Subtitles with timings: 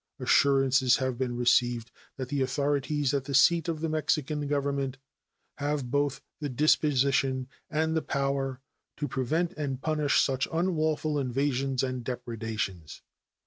[0.19, 4.97] Assurances have been received that the authorities at the seat of the Mexican Government
[5.59, 8.61] have both the disposition and the power
[8.97, 13.03] to prevent and punish such unlawful invasions and depredations.